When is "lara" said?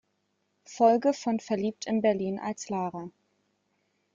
2.69-3.11